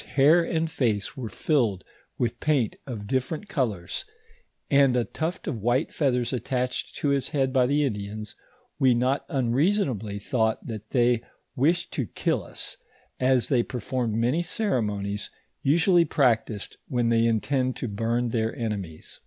125 0.15 0.17
,i 0.17 0.25
hair 0.25 0.43
and 0.57 0.71
face 0.71 1.15
were 1.15 1.29
filled 1.29 1.83
with 2.17 2.39
paint 2.39 2.75
of 2.87 3.05
different 3.05 3.47
colors, 3.47 4.03
and 4.71 4.95
a 4.95 5.03
tuft 5.03 5.47
of 5.47 5.61
white 5.61 5.93
feathers 5.93 6.33
attached 6.33 6.95
to 6.95 7.09
his 7.09 7.29
head 7.29 7.53
by 7.53 7.67
the 7.67 7.85
Indians, 7.85 8.35
we, 8.79 8.95
not 8.95 9.23
unreasonably 9.29 10.17
thought 10.17 10.65
that 10.65 10.89
they 10.89 11.21
wished 11.55 11.91
to 11.93 12.07
kill 12.07 12.43
us, 12.43 12.77
as 13.19 13.47
they 13.49 13.61
performed 13.61 14.15
many 14.15 14.41
ceremonies, 14.41 15.29
usually 15.61 16.03
practised, 16.03 16.77
when 16.87 17.09
they 17.09 17.27
intend 17.27 17.75
to 17.75 17.87
bum 17.87 18.29
their 18.29 18.55
enemies. 18.55 19.19